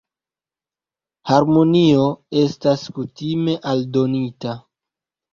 Harmonio 1.31 2.07
estas 2.43 2.85
kutime 2.95 3.55
aldonita. 3.73 4.57